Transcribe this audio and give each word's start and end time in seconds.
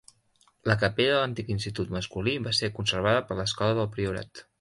La 0.69 0.75
Capella 0.83 1.11
de 1.15 1.19
l'antic 1.23 1.51
Institut 1.55 1.93
Masculí 1.97 2.33
va 2.47 2.53
ser 2.61 2.71
conservada 2.79 3.21
per 3.29 3.37
l"Escola 3.39 3.77
del 3.81 3.91
Priorat. 3.99 4.43